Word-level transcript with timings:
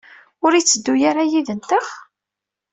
Ur 0.45 0.51
yetteddu 0.55 0.93
ara 1.09 1.23
yid-nteɣ? 1.31 1.85